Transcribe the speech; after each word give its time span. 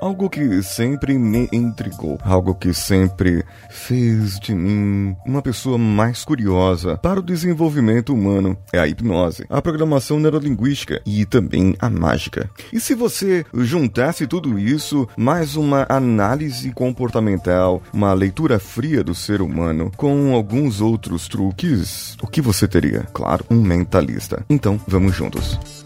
Algo 0.00 0.28
que 0.28 0.62
sempre 0.62 1.18
me 1.18 1.48
intrigou, 1.52 2.18
algo 2.22 2.54
que 2.54 2.72
sempre 2.74 3.44
fez 3.70 4.38
de 4.38 4.54
mim 4.54 5.16
uma 5.26 5.42
pessoa 5.42 5.78
mais 5.78 6.24
curiosa 6.24 6.96
para 6.98 7.20
o 7.20 7.22
desenvolvimento 7.22 8.12
humano 8.12 8.56
é 8.72 8.78
a 8.78 8.86
hipnose, 8.86 9.46
a 9.48 9.62
programação 9.62 10.20
neurolinguística 10.20 11.00
e 11.06 11.24
também 11.24 11.74
a 11.78 11.88
mágica. 11.88 12.50
E 12.72 12.80
se 12.80 12.94
você 12.94 13.44
juntasse 13.54 14.26
tudo 14.26 14.58
isso 14.58 15.08
mais 15.16 15.56
uma 15.56 15.86
análise 15.88 16.70
comportamental, 16.72 17.82
uma 17.92 18.12
leitura 18.12 18.58
fria 18.58 19.02
do 19.02 19.14
ser 19.14 19.40
humano 19.40 19.90
com 19.96 20.34
alguns 20.34 20.80
outros 20.80 21.28
truques, 21.28 22.16
o 22.22 22.26
que 22.26 22.40
você 22.40 22.68
teria? 22.68 23.06
Claro, 23.12 23.44
um 23.50 23.62
mentalista. 23.62 24.44
Então, 24.48 24.80
vamos 24.86 25.14
juntos. 25.14 25.85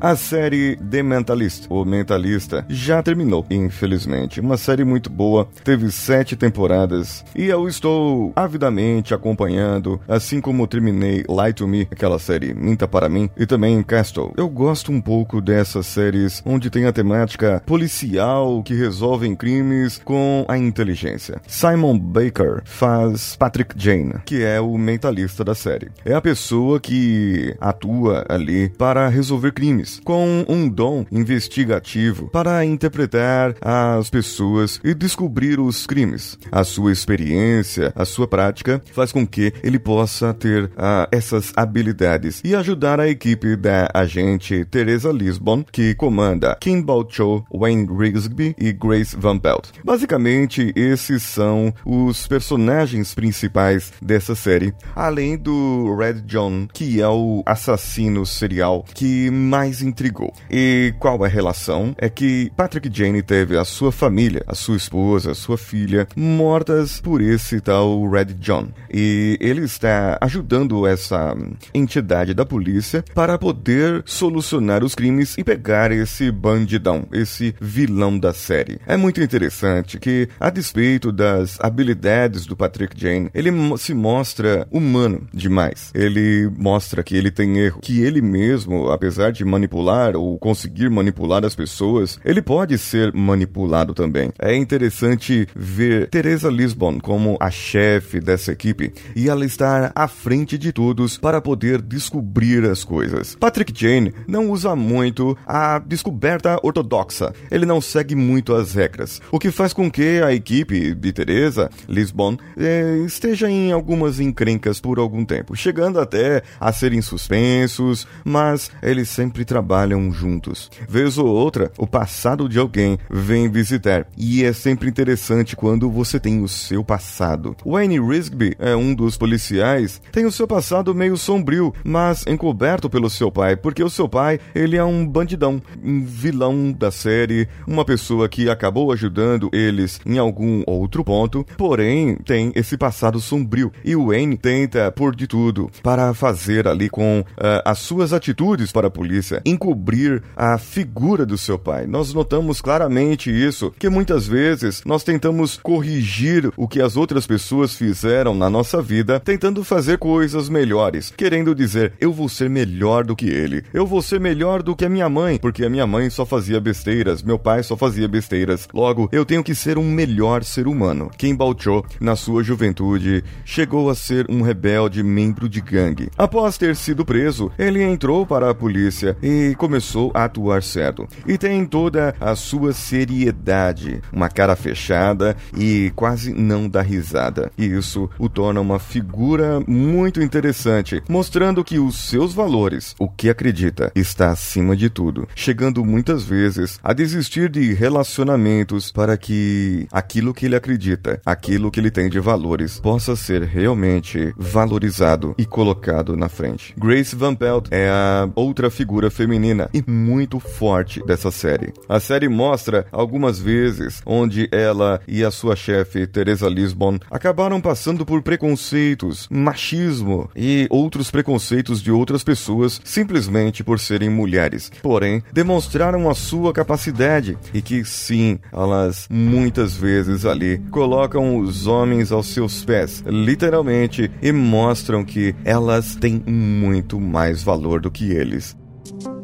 A 0.00 0.14
série 0.14 0.76
The 0.76 1.02
Mentalist, 1.02 1.66
o 1.68 1.84
Mentalista, 1.84 2.64
já 2.68 3.02
terminou, 3.02 3.44
infelizmente. 3.50 4.40
Uma 4.40 4.56
série 4.56 4.84
muito 4.84 5.10
boa, 5.10 5.48
teve 5.64 5.90
sete 5.90 6.36
temporadas 6.36 7.24
e 7.34 7.46
eu 7.46 7.66
estou 7.66 8.32
avidamente 8.36 9.12
acompanhando, 9.12 10.00
assim 10.06 10.40
como 10.40 10.68
terminei 10.68 11.24
Lie 11.28 11.52
to 11.52 11.66
Me, 11.66 11.88
aquela 11.90 12.20
série 12.20 12.54
Minta 12.54 12.86
para 12.86 13.08
mim, 13.08 13.28
e 13.36 13.44
também 13.44 13.82
Castle. 13.82 14.32
Eu 14.36 14.48
gosto 14.48 14.92
um 14.92 15.00
pouco 15.00 15.40
dessas 15.40 15.86
séries 15.86 16.44
onde 16.46 16.70
tem 16.70 16.86
a 16.86 16.92
temática 16.92 17.60
policial 17.66 18.62
que 18.62 18.74
resolvem 18.74 19.34
crimes 19.34 20.00
com 20.04 20.44
a 20.46 20.56
inteligência. 20.56 21.40
Simon 21.48 21.98
Baker 21.98 22.62
faz 22.64 23.34
Patrick 23.34 23.74
Jane, 23.76 24.14
que 24.24 24.44
é 24.44 24.60
o 24.60 24.78
mentalista 24.78 25.42
da 25.42 25.56
série. 25.56 25.90
É 26.04 26.14
a 26.14 26.20
pessoa 26.20 26.78
que 26.78 27.56
atua 27.60 28.24
ali 28.28 28.68
para 28.68 29.08
resolver 29.08 29.50
crimes 29.50 29.87
com 30.04 30.44
um 30.48 30.68
dom 30.68 31.04
investigativo 31.10 32.28
para 32.28 32.64
interpretar 32.64 33.54
as 33.60 34.10
pessoas 34.10 34.80
e 34.84 34.94
descobrir 34.94 35.58
os 35.60 35.86
crimes. 35.86 36.38
A 36.50 36.64
sua 36.64 36.92
experiência, 36.92 37.92
a 37.94 38.04
sua 38.04 38.26
prática 38.26 38.82
faz 38.92 39.12
com 39.12 39.26
que 39.26 39.52
ele 39.62 39.78
possa 39.78 40.32
ter 40.34 40.64
uh, 40.64 41.08
essas 41.10 41.52
habilidades 41.56 42.40
e 42.44 42.54
ajudar 42.54 43.00
a 43.00 43.08
equipe 43.08 43.56
da 43.56 43.88
agente 43.94 44.64
Teresa 44.64 45.10
Lisbon, 45.10 45.64
que 45.70 45.94
comanda 45.94 46.56
Kimball 46.60 47.06
Cho, 47.08 47.44
Wayne 47.52 47.88
Rigsby 47.90 48.54
e 48.58 48.72
Grace 48.72 49.16
Van 49.16 49.38
Pelt. 49.38 49.70
Basicamente, 49.84 50.72
esses 50.76 51.22
são 51.22 51.72
os 51.84 52.26
personagens 52.26 53.14
principais 53.14 53.92
dessa 54.00 54.34
série, 54.34 54.74
além 54.94 55.36
do 55.36 55.94
Red 55.96 56.22
John, 56.26 56.66
que 56.72 57.00
é 57.00 57.08
o 57.08 57.42
assassino 57.46 58.24
serial 58.26 58.84
que 58.94 59.30
mais 59.30 59.77
mais 59.78 59.82
intrigou. 59.82 60.32
E 60.50 60.94
qual 60.98 61.22
a 61.24 61.28
relação? 61.28 61.94
É 61.98 62.08
que 62.08 62.50
Patrick 62.56 62.90
Jane 62.92 63.22
teve 63.22 63.56
a 63.56 63.64
sua 63.64 63.92
família, 63.92 64.42
a 64.46 64.54
sua 64.54 64.76
esposa, 64.76 65.32
a 65.32 65.34
sua 65.34 65.56
filha, 65.56 66.06
mortas 66.16 67.00
por 67.00 67.20
esse 67.20 67.60
tal 67.60 68.08
Red 68.08 68.34
John. 68.34 68.68
E 68.92 69.38
ele 69.40 69.62
está 69.62 70.18
ajudando 70.20 70.86
essa 70.86 71.36
entidade 71.72 72.34
da 72.34 72.44
polícia 72.44 73.04
para 73.14 73.38
poder 73.38 74.02
solucionar 74.04 74.82
os 74.82 74.94
crimes 74.94 75.36
e 75.38 75.44
pegar 75.44 75.92
esse 75.92 76.30
bandidão, 76.30 77.06
esse 77.12 77.54
vilão 77.60 78.18
da 78.18 78.32
série. 78.32 78.78
É 78.86 78.96
muito 78.96 79.20
interessante 79.22 79.98
que, 79.98 80.28
a 80.40 80.50
despeito 80.50 81.12
das 81.12 81.58
habilidades 81.60 82.46
do 82.46 82.56
Patrick 82.56 82.98
Jane, 82.98 83.30
ele 83.34 83.50
se 83.78 83.94
mostra 83.94 84.66
humano 84.70 85.26
demais. 85.32 85.90
Ele 85.94 86.50
mostra 86.56 87.02
que 87.02 87.16
ele 87.16 87.30
tem 87.30 87.58
erro, 87.58 87.80
que 87.80 88.00
ele 88.00 88.20
mesmo, 88.20 88.90
apesar 88.90 89.32
de 89.32 89.44
manipular 89.44 89.67
manipular 89.68 90.16
ou 90.16 90.38
conseguir 90.38 90.88
manipular 90.88 91.44
as 91.44 91.54
pessoas, 91.54 92.18
ele 92.24 92.40
pode 92.40 92.78
ser 92.78 93.12
manipulado 93.12 93.92
também. 93.92 94.30
É 94.38 94.56
interessante 94.56 95.46
ver 95.54 96.08
Teresa 96.08 96.48
Lisbon 96.48 96.98
como 96.98 97.36
a 97.38 97.50
chefe 97.50 98.20
dessa 98.20 98.52
equipe 98.52 98.92
e 99.14 99.28
ela 99.28 99.44
estar 99.44 99.92
à 99.94 100.08
frente 100.08 100.56
de 100.56 100.72
todos 100.72 101.18
para 101.18 101.40
poder 101.40 101.82
descobrir 101.82 102.64
as 102.64 102.82
coisas. 102.82 103.36
Patrick 103.38 103.72
Jane 103.74 104.14
não 104.26 104.50
usa 104.50 104.74
muito 104.74 105.36
a 105.46 105.78
descoberta 105.78 106.58
ortodoxa. 106.62 107.32
Ele 107.50 107.66
não 107.66 107.80
segue 107.80 108.14
muito 108.14 108.54
as 108.54 108.74
regras, 108.74 109.20
o 109.30 109.38
que 109.38 109.50
faz 109.50 109.72
com 109.72 109.90
que 109.90 110.22
a 110.22 110.32
equipe 110.32 110.94
de 110.94 111.12
Teresa 111.12 111.70
Lisbon 111.88 112.36
eh, 112.56 113.02
esteja 113.04 113.50
em 113.50 113.72
algumas 113.72 114.20
encrencas 114.20 114.80
por 114.80 114.98
algum 114.98 115.24
tempo, 115.24 115.54
chegando 115.54 116.00
até 116.00 116.42
a 116.58 116.72
serem 116.72 117.02
suspensos, 117.02 118.06
mas 118.24 118.70
eles 118.82 119.08
sempre 119.08 119.44
trabalham 119.44 119.57
trabalham 119.58 120.12
juntos. 120.12 120.70
Vez 120.88 121.18
ou 121.18 121.26
outra, 121.26 121.72
o 121.76 121.84
passado 121.84 122.48
de 122.48 122.60
alguém 122.60 122.96
vem 123.10 123.50
visitar, 123.50 124.06
e 124.16 124.44
é 124.44 124.52
sempre 124.52 124.88
interessante 124.88 125.56
quando 125.56 125.90
você 125.90 126.20
tem 126.20 126.40
o 126.44 126.46
seu 126.46 126.84
passado. 126.84 127.56
Wayne 127.66 127.98
Risby 127.98 128.54
é 128.60 128.76
um 128.76 128.94
dos 128.94 129.16
policiais, 129.16 130.00
tem 130.12 130.26
o 130.26 130.30
seu 130.30 130.46
passado 130.46 130.94
meio 130.94 131.16
sombrio, 131.16 131.74
mas 131.82 132.24
encoberto 132.24 132.88
pelo 132.88 133.10
seu 133.10 133.32
pai, 133.32 133.56
porque 133.56 133.82
o 133.82 133.90
seu 133.90 134.08
pai, 134.08 134.38
ele 134.54 134.76
é 134.76 134.84
um 134.84 135.04
bandidão, 135.04 135.60
um 135.82 136.04
vilão 136.04 136.70
da 136.70 136.92
série, 136.92 137.48
uma 137.66 137.84
pessoa 137.84 138.28
que 138.28 138.48
acabou 138.48 138.92
ajudando 138.92 139.50
eles 139.52 140.00
em 140.06 140.18
algum 140.18 140.62
outro 140.68 141.02
ponto, 141.02 141.44
porém 141.56 142.14
tem 142.14 142.52
esse 142.54 142.76
passado 142.76 143.18
sombrio. 143.18 143.72
E 143.84 143.96
o 143.96 144.06
Wayne 144.06 144.36
tenta 144.36 144.92
por 144.92 145.16
de 145.16 145.26
tudo 145.26 145.68
para 145.82 146.14
fazer 146.14 146.68
ali 146.68 146.88
com 146.88 147.20
uh, 147.20 147.62
as 147.64 147.80
suas 147.80 148.12
atitudes 148.12 148.70
para 148.70 148.86
a 148.86 148.90
polícia 148.90 149.42
encobrir 149.48 150.22
a 150.36 150.58
figura 150.58 151.24
do 151.24 151.38
seu 151.38 151.58
pai. 151.58 151.86
Nós 151.86 152.12
notamos 152.12 152.60
claramente 152.60 153.30
isso, 153.30 153.72
que 153.78 153.88
muitas 153.88 154.26
vezes 154.26 154.82
nós 154.84 155.02
tentamos 155.02 155.58
corrigir 155.62 156.50
o 156.56 156.68
que 156.68 156.80
as 156.80 156.96
outras 156.96 157.26
pessoas 157.26 157.74
fizeram 157.74 158.34
na 158.34 158.50
nossa 158.50 158.82
vida, 158.82 159.20
tentando 159.20 159.64
fazer 159.64 159.98
coisas 159.98 160.48
melhores, 160.48 161.12
querendo 161.16 161.54
dizer, 161.54 161.92
eu 162.00 162.12
vou 162.12 162.28
ser 162.28 162.48
melhor 162.48 163.04
do 163.04 163.16
que 163.16 163.26
ele, 163.28 163.64
eu 163.72 163.86
vou 163.86 164.02
ser 164.02 164.20
melhor 164.20 164.62
do 164.62 164.76
que 164.76 164.84
a 164.84 164.88
minha 164.88 165.08
mãe, 165.08 165.38
porque 165.38 165.64
a 165.64 165.70
minha 165.70 165.86
mãe 165.86 166.10
só 166.10 166.24
fazia 166.24 166.60
besteiras, 166.60 167.22
meu 167.22 167.38
pai 167.38 167.62
só 167.62 167.76
fazia 167.76 168.08
besteiras. 168.08 168.68
Logo, 168.72 169.08
eu 169.12 169.24
tenho 169.24 169.44
que 169.44 169.54
ser 169.54 169.78
um 169.78 169.90
melhor 169.90 170.44
ser 170.44 170.66
humano. 170.66 171.10
Kim 171.16 171.36
Cho, 171.58 171.84
na 172.00 172.16
sua 172.16 172.42
juventude, 172.42 173.24
chegou 173.44 173.90
a 173.90 173.94
ser 173.94 174.26
um 174.28 174.42
rebelde 174.42 175.02
membro 175.02 175.48
de 175.48 175.60
gangue. 175.60 176.10
Após 176.16 176.58
ter 176.58 176.76
sido 176.76 177.04
preso, 177.04 177.50
ele 177.58 177.82
entrou 177.82 178.26
para 178.26 178.50
a 178.50 178.54
polícia 178.54 179.16
e 179.28 179.54
começou 179.56 180.10
a 180.14 180.24
atuar 180.24 180.62
certo. 180.62 181.06
E 181.26 181.36
tem 181.36 181.66
toda 181.66 182.14
a 182.18 182.34
sua 182.34 182.72
seriedade, 182.72 184.00
uma 184.10 184.30
cara 184.30 184.56
fechada 184.56 185.36
e 185.54 185.92
quase 185.94 186.32
não 186.32 186.68
dá 186.68 186.80
risada. 186.80 187.52
E 187.58 187.66
isso 187.66 188.08
o 188.18 188.28
torna 188.28 188.60
uma 188.60 188.78
figura 188.78 189.60
muito 189.66 190.22
interessante, 190.22 191.02
mostrando 191.08 191.62
que 191.62 191.78
os 191.78 192.08
seus 192.08 192.32
valores, 192.32 192.94
o 192.98 193.08
que 193.08 193.28
acredita, 193.28 193.92
está 193.94 194.30
acima 194.30 194.74
de 194.74 194.88
tudo, 194.88 195.28
chegando 195.34 195.84
muitas 195.84 196.24
vezes 196.24 196.78
a 196.82 196.94
desistir 196.94 197.50
de 197.50 197.74
relacionamentos 197.74 198.90
para 198.90 199.16
que 199.18 199.86
aquilo 199.92 200.32
que 200.32 200.46
ele 200.46 200.56
acredita, 200.56 201.20
aquilo 201.26 201.70
que 201.70 201.78
ele 201.78 201.90
tem 201.90 202.08
de 202.08 202.18
valores, 202.18 202.80
possa 202.80 203.14
ser 203.14 203.42
realmente 203.42 204.32
valorizado 204.38 205.34
e 205.36 205.44
colocado 205.44 206.16
na 206.16 206.28
frente. 206.28 206.74
Grace 206.78 207.14
Van 207.14 207.34
Pelt 207.34 207.66
é 207.70 207.90
a 207.90 208.28
outra 208.34 208.70
figura 208.70 209.10
feminina 209.18 209.68
e 209.74 209.82
muito 209.84 210.38
forte 210.38 211.04
dessa 211.04 211.32
série. 211.32 211.72
A 211.88 211.98
série 211.98 212.28
mostra 212.28 212.86
algumas 212.92 213.40
vezes 213.40 214.00
onde 214.06 214.48
ela 214.52 215.00
e 215.08 215.24
a 215.24 215.30
sua 215.32 215.56
chefe, 215.56 216.06
Teresa 216.06 216.48
Lisbon, 216.48 217.00
acabaram 217.10 217.60
passando 217.60 218.06
por 218.06 218.22
preconceitos, 218.22 219.26
machismo 219.28 220.30
e 220.36 220.68
outros 220.70 221.10
preconceitos 221.10 221.82
de 221.82 221.90
outras 221.90 222.22
pessoas 222.22 222.80
simplesmente 222.84 223.64
por 223.64 223.80
serem 223.80 224.08
mulheres. 224.08 224.70
Porém, 224.82 225.20
demonstraram 225.32 226.08
a 226.08 226.14
sua 226.14 226.52
capacidade 226.52 227.36
e 227.52 227.60
que 227.60 227.84
sim, 227.84 228.38
elas 228.52 229.08
muitas 229.10 229.74
vezes 229.74 230.24
ali 230.24 230.58
colocam 230.70 231.38
os 231.38 231.66
homens 231.66 232.12
aos 232.12 232.28
seus 232.28 232.64
pés, 232.64 233.02
literalmente, 233.04 234.08
e 234.22 234.30
mostram 234.30 235.04
que 235.04 235.34
elas 235.44 235.96
têm 235.96 236.22
muito 236.24 237.00
mais 237.00 237.42
valor 237.42 237.80
do 237.80 237.90
que 237.90 238.12
eles. 238.12 238.56
Thank 238.90 239.06
you. 239.06 239.17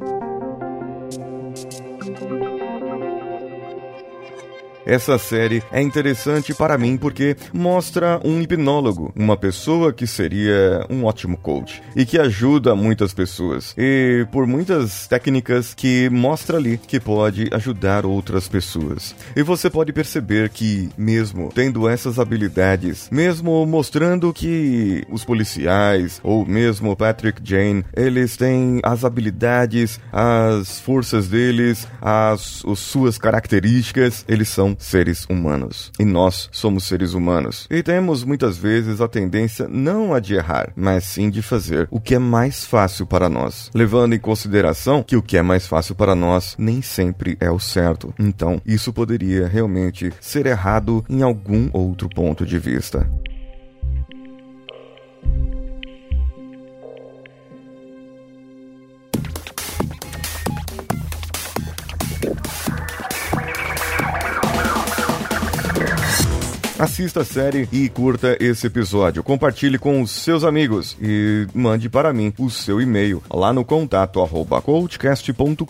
Essa 4.87 5.17
série 5.19 5.63
é 5.73 5.81
interessante 5.81 6.53
para 6.53 6.77
mim 6.77 6.97
porque 6.97 7.37
mostra 7.53 8.21
um 8.25 8.41
hipnólogo, 8.41 9.13
uma 9.17 9.37
pessoa 9.37 9.93
que 9.93 10.07
seria 10.07 10.85
um 10.91 11.05
ótimo 11.05 11.39
coach 11.39 11.83
e 11.97 12.05
que 12.05 12.19
ajuda 12.19 12.75
muitas 12.75 13.15
pessoas. 13.15 13.75
E 13.79 14.27
por 14.31 14.47
muitas 14.47 15.07
técnicas 15.07 15.73
que 15.73 16.11
mostra 16.11 16.59
ali 16.59 16.77
que 16.77 17.01
pode 17.01 17.49
ajudar 17.53 18.05
outras 18.05 18.47
pessoas. 18.47 19.15
E 19.35 19.43
você 19.43 19.71
pode 19.71 19.93
perceber 19.93 20.51
que, 20.51 20.91
mesmo 20.99 21.51
tendo 21.55 21.89
essas 21.89 22.19
habilidades, 22.19 23.09
mesmo 23.11 23.65
mostrando 23.65 24.33
que 24.33 25.05
os 25.11 25.25
policiais 25.25 26.21
ou 26.23 26.45
mesmo 26.45 26.95
Patrick 26.95 27.41
Jane, 27.43 27.85
eles 27.97 28.37
têm 28.37 28.81
as 28.83 29.05
habilidades, 29.05 29.99
as 30.13 30.79
forças 30.81 31.29
deles, 31.29 31.89
as, 32.03 32.63
as 32.67 32.79
suas 32.79 33.17
características, 33.17 34.25
eles 34.29 34.49
são 34.49 34.74
seres 34.79 35.27
humanos. 35.29 35.93
E 35.99 36.05
nós 36.05 36.49
somos 36.53 36.85
seres 36.85 37.15
humanos. 37.15 37.67
E 37.71 37.83
temos 37.83 38.25
muitas 38.25 38.57
vezes 38.57 39.01
a 39.01 39.09
tendência 39.09 39.69
não 39.69 40.15
a 40.15 40.21
de 40.21 40.35
errar, 40.35 40.73
mas 40.77 41.05
sim 41.05 41.31
de 41.31 41.43
fazer 41.43 41.89
o 41.91 42.01
que 42.01 42.15
é 42.15 42.19
mais 42.19 42.65
fácil 42.65 43.07
para 43.07 43.29
nós, 43.29 43.71
levando 43.75 44.15
em 44.15 44.19
consideração 44.19 45.03
que 45.03 45.17
o 45.17 45.23
que 45.23 45.37
é 45.37 45.43
mais 45.43 45.67
fácil 45.67 45.95
para 45.95 46.15
nós 46.15 46.55
nem 46.59 46.83
sempre 46.83 47.37
é 47.41 47.51
o 47.51 47.59
certo. 47.59 48.13
Então, 48.19 48.61
isso 48.65 48.93
poderia 48.93 49.47
realmente 49.47 50.13
ser 50.21 50.47
errado 50.47 51.05
em 51.09 51.23
algum 51.23 51.69
outro 51.73 52.09
ponto 52.09 52.47
de 52.47 52.59
vista. 52.59 53.09
Assista 66.85 67.23
a 67.23 67.25
série 67.25 67.67
e 67.73 67.89
curta 67.89 68.37
esse 68.39 68.67
episódio. 68.67 69.23
Compartilhe 69.23 69.79
com 69.79 70.03
os 70.03 70.11
seus 70.11 70.45
amigos 70.45 70.99
e 71.01 71.47
mande 71.55 71.89
para 71.89 72.13
mim 72.13 72.31
o 72.39 72.51
seu 72.51 72.79
e-mail 72.79 73.23
lá 73.33 73.55
no 73.55 73.65
contato 73.65 74.21
arroba 74.21 74.61
coachcast.com.br. 74.61 75.65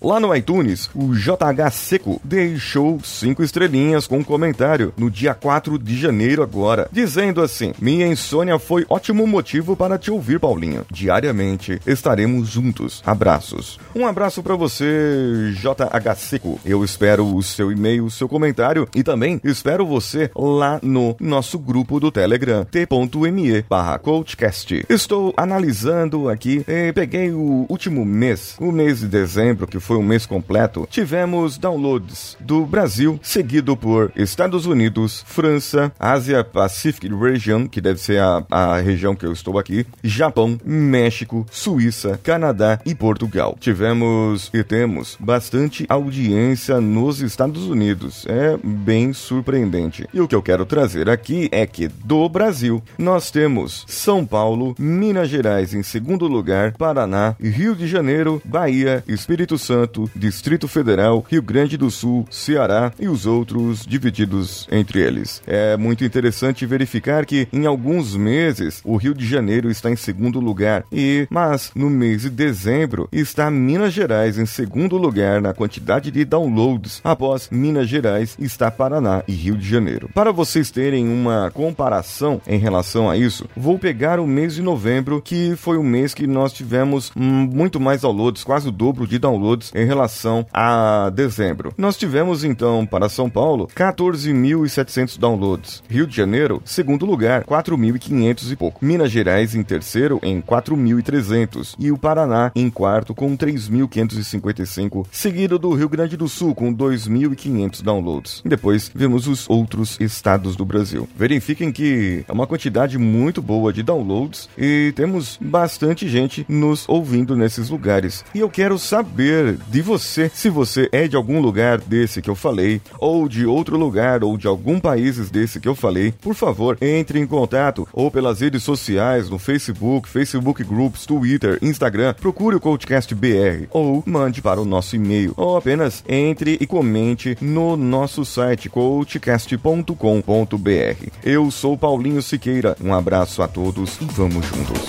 Lá 0.00 0.20
no 0.20 0.32
iTunes, 0.32 0.88
o 0.94 1.12
JH 1.12 1.72
Seco 1.72 2.20
deixou 2.22 3.00
cinco 3.02 3.42
estrelinhas 3.42 4.06
com 4.06 4.18
um 4.18 4.22
comentário 4.22 4.94
no 4.96 5.10
dia 5.10 5.34
4 5.34 5.76
de 5.76 5.98
janeiro 5.98 6.44
agora, 6.44 6.88
dizendo 6.92 7.42
assim: 7.42 7.72
Minha 7.80 8.06
insônia 8.06 8.60
foi 8.60 8.86
ótimo 8.88 9.26
motivo 9.26 9.74
para 9.74 9.98
te 9.98 10.08
ouvir, 10.08 10.38
Paulinho. 10.38 10.86
Diariamente 10.88 11.80
estaremos 11.84 12.48
juntos. 12.48 13.02
Abraços. 13.04 13.80
Um 13.92 14.06
abraço 14.06 14.40
para 14.40 14.54
você, 14.54 15.52
JH 15.56 16.14
Seco. 16.14 16.60
Eu 16.64 16.84
espero 16.84 17.26
o 17.26 17.42
seu 17.42 17.72
e-mail, 17.72 18.04
o 18.04 18.10
seu 18.10 18.28
comentário 18.28 18.88
e 18.94 19.02
também 19.02 19.40
espero 19.42 19.63
você 19.84 20.30
lá 20.36 20.78
no 20.82 21.16
nosso 21.18 21.58
grupo 21.58 21.98
do 21.98 22.10
Telegram, 22.10 22.66
t.me 22.66 23.62
barra 23.62 23.98
coachcast. 23.98 24.84
Estou 24.90 25.32
analisando 25.36 26.28
aqui, 26.28 26.64
peguei 26.94 27.30
o 27.32 27.64
último 27.68 28.04
mês, 28.04 28.56
o 28.60 28.70
mês 28.70 29.00
de 29.00 29.06
dezembro, 29.08 29.66
que 29.66 29.80
foi 29.80 29.96
um 29.96 30.02
mês 30.02 30.26
completo, 30.26 30.86
tivemos 30.90 31.56
downloads 31.56 32.36
do 32.38 32.66
Brasil, 32.66 33.18
seguido 33.22 33.74
por 33.74 34.12
Estados 34.14 34.66
Unidos, 34.66 35.24
França, 35.26 35.90
Ásia 35.98 36.44
Pacific 36.44 37.08
Region, 37.08 37.66
que 37.66 37.80
deve 37.80 38.00
ser 38.00 38.20
a, 38.20 38.44
a 38.50 38.80
região 38.80 39.16
que 39.16 39.24
eu 39.24 39.32
estou 39.32 39.58
aqui, 39.58 39.86
Japão, 40.02 40.58
México, 40.62 41.46
Suíça, 41.50 42.20
Canadá 42.22 42.78
e 42.84 42.94
Portugal. 42.94 43.56
Tivemos 43.58 44.50
e 44.52 44.62
temos 44.62 45.16
bastante 45.18 45.86
audiência 45.88 46.80
nos 46.82 47.22
Estados 47.22 47.64
Unidos. 47.64 48.26
É 48.28 48.58
bem 48.62 49.14
surpreendente 49.14 49.43
surpreendente. 49.44 50.08
E 50.12 50.20
o 50.20 50.26
que 50.26 50.34
eu 50.34 50.42
quero 50.42 50.64
trazer 50.64 51.10
aqui 51.10 51.48
é 51.52 51.66
que 51.66 51.86
do 51.88 52.28
Brasil 52.28 52.82
nós 52.98 53.30
temos 53.30 53.84
São 53.86 54.24
Paulo, 54.24 54.74
Minas 54.78 55.28
Gerais 55.28 55.74
em 55.74 55.82
segundo 55.82 56.26
lugar, 56.26 56.72
Paraná, 56.72 57.36
Rio 57.38 57.76
de 57.76 57.86
Janeiro, 57.86 58.40
Bahia, 58.44 59.04
Espírito 59.06 59.58
Santo, 59.58 60.10
Distrito 60.16 60.66
Federal, 60.66 61.24
Rio 61.28 61.42
Grande 61.42 61.76
do 61.76 61.90
Sul, 61.90 62.26
Ceará 62.30 62.92
e 62.98 63.06
os 63.06 63.26
outros 63.26 63.84
divididos 63.86 64.66
entre 64.72 65.00
eles. 65.00 65.42
É 65.46 65.76
muito 65.76 66.04
interessante 66.04 66.64
verificar 66.64 67.26
que 67.26 67.46
em 67.52 67.66
alguns 67.66 68.16
meses 68.16 68.80
o 68.84 68.96
Rio 68.96 69.14
de 69.14 69.26
Janeiro 69.26 69.70
está 69.70 69.90
em 69.90 69.96
segundo 69.96 70.40
lugar 70.40 70.84
e 70.90 71.26
mas 71.30 71.70
no 71.74 71.90
mês 71.90 72.22
de 72.22 72.30
dezembro 72.30 73.08
está 73.12 73.50
Minas 73.50 73.92
Gerais 73.92 74.38
em 74.38 74.46
segundo 74.46 74.96
lugar 74.96 75.42
na 75.42 75.52
quantidade 75.52 76.10
de 76.10 76.24
downloads. 76.24 77.00
Após 77.04 77.48
Minas 77.50 77.88
Gerais 77.88 78.36
está 78.38 78.70
Paraná 78.70 79.22
e 79.28 79.33
Rio 79.34 79.56
de 79.56 79.68
Janeiro. 79.68 80.08
Para 80.14 80.32
vocês 80.32 80.70
terem 80.70 81.08
uma 81.08 81.50
comparação 81.52 82.40
em 82.46 82.58
relação 82.58 83.10
a 83.10 83.16
isso, 83.16 83.46
vou 83.56 83.78
pegar 83.78 84.18
o 84.18 84.26
mês 84.26 84.54
de 84.54 84.62
novembro, 84.62 85.20
que 85.20 85.54
foi 85.56 85.76
o 85.76 85.82
mês 85.82 86.14
que 86.14 86.26
nós 86.26 86.52
tivemos 86.52 87.12
hum, 87.16 87.48
muito 87.52 87.78
mais 87.78 88.02
downloads, 88.02 88.44
quase 88.44 88.68
o 88.68 88.72
dobro 88.72 89.06
de 89.06 89.18
downloads 89.18 89.72
em 89.74 89.84
relação 89.84 90.46
a 90.52 91.10
dezembro. 91.14 91.72
Nós 91.76 91.96
tivemos 91.96 92.44
então 92.44 92.86
para 92.86 93.08
São 93.08 93.28
Paulo 93.28 93.68
14.700 93.74 95.18
downloads, 95.18 95.82
Rio 95.88 96.06
de 96.06 96.16
Janeiro, 96.16 96.62
segundo 96.64 97.06
lugar, 97.06 97.44
4.500 97.44 98.52
e 98.52 98.56
pouco, 98.56 98.84
Minas 98.84 99.10
Gerais 99.10 99.54
em 99.54 99.62
terceiro 99.62 100.18
em 100.22 100.40
4.300 100.40 101.74
e 101.78 101.90
o 101.90 101.98
Paraná 101.98 102.52
em 102.54 102.70
quarto 102.70 103.14
com 103.14 103.36
3.555, 103.36 105.06
seguido 105.10 105.58
do 105.58 105.72
Rio 105.74 105.88
Grande 105.88 106.16
do 106.16 106.28
Sul 106.28 106.54
com 106.54 106.74
2.500 106.74 107.82
downloads. 107.82 108.42
Depois 108.44 108.90
vemos 108.94 109.23
os 109.26 109.48
outros 109.48 109.98
estados 110.00 110.56
do 110.56 110.64
Brasil. 110.64 111.08
Verifiquem 111.16 111.72
que 111.72 112.24
é 112.28 112.32
uma 112.32 112.46
quantidade 112.46 112.98
muito 112.98 113.40
boa 113.42 113.72
de 113.72 113.82
downloads 113.82 114.48
e 114.56 114.92
temos 114.96 115.38
bastante 115.40 116.08
gente 116.08 116.44
nos 116.48 116.88
ouvindo 116.88 117.36
nesses 117.36 117.68
lugares. 117.68 118.24
E 118.34 118.40
eu 118.40 118.50
quero 118.50 118.78
saber 118.78 119.56
de 119.68 119.82
você, 119.82 120.30
se 120.32 120.48
você 120.48 120.88
é 120.92 121.06
de 121.08 121.16
algum 121.16 121.40
lugar 121.40 121.78
desse 121.78 122.22
que 122.22 122.30
eu 122.30 122.34
falei, 122.34 122.80
ou 122.98 123.28
de 123.28 123.46
outro 123.46 123.76
lugar, 123.76 124.24
ou 124.24 124.36
de 124.36 124.46
algum 124.46 124.80
país 124.80 125.30
desse 125.30 125.60
que 125.60 125.68
eu 125.68 125.74
falei, 125.74 126.12
por 126.20 126.34
favor, 126.34 126.76
entre 126.80 127.18
em 127.18 127.26
contato 127.26 127.86
ou 127.92 128.10
pelas 128.10 128.40
redes 128.40 128.62
sociais, 128.62 129.28
no 129.28 129.38
Facebook, 129.38 130.08
Facebook 130.08 130.62
Groups, 130.64 131.06
Twitter, 131.06 131.58
Instagram, 131.62 132.14
procure 132.14 132.56
o 132.56 132.60
Coachcast 132.60 133.14
BR 133.14 133.66
ou 133.70 134.02
mande 134.06 134.42
para 134.42 134.60
o 134.60 134.64
nosso 134.64 134.96
e-mail, 134.96 135.32
ou 135.36 135.56
apenas 135.56 136.02
entre 136.08 136.58
e 136.60 136.66
comente 136.66 137.36
no 137.40 137.76
nosso 137.76 138.24
site 138.24 138.68
coach 138.68 139.13
podcast.com.br. 139.14 141.08
Eu 141.22 141.50
sou 141.50 141.76
Paulinho 141.76 142.22
Siqueira, 142.22 142.76
um 142.82 142.92
abraço 142.92 143.42
a 143.42 143.48
todos 143.48 144.00
e 144.00 144.04
vamos 144.04 144.44
juntos. 144.46 144.80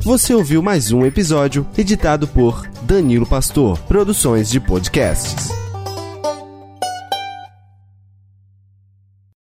Você 0.00 0.32
ouviu 0.32 0.62
mais 0.62 0.90
um 0.90 1.04
episódio 1.04 1.66
editado 1.76 2.26
por 2.26 2.66
Danilo 2.82 3.26
Pastor, 3.26 3.78
Produções 3.80 4.48
de 4.48 4.58
Podcasts. 4.58 5.67